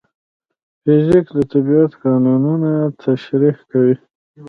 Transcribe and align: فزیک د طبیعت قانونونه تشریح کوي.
فزیک 0.81 1.25
د 1.37 1.39
طبیعت 1.51 1.91
قانونونه 2.03 2.71
تشریح 3.03 3.57
کوي. 3.71 3.95